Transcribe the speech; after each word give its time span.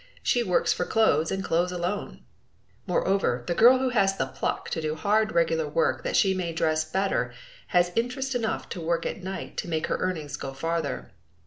She 0.23 0.41
works 0.41 0.73
for 0.73 0.83
clothes, 0.83 1.29
and 1.31 1.43
clothes 1.43 1.71
alone. 1.71 2.23
Moreover, 2.87 3.43
the 3.45 3.53
girl 3.53 3.77
who 3.77 3.89
has 3.89 4.17
the 4.17 4.25
pluck 4.25 4.67
to 4.71 4.81
do 4.81 4.95
hard 4.95 5.31
regular 5.33 5.67
work 5.69 6.01
that 6.03 6.15
she 6.15 6.33
may 6.33 6.53
dress 6.53 6.83
better 6.83 7.31
has 7.67 7.91
interest 7.95 8.33
enough 8.33 8.67
to 8.69 8.81
work 8.81 9.05
at 9.05 9.21
night 9.21 9.57
to 9.57 9.67
make 9.69 9.85
her 9.85 9.97
earnings 9.97 10.37
go 10.37 10.53
farther. 10.53 11.11